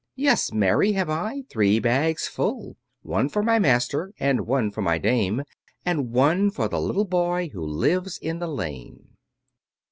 [0.15, 4.97] Yes, marry, have I, Three bags full; One for my master, And one for my
[4.97, 5.43] dame,
[5.85, 9.09] And one for the little boy Who lives in the lane.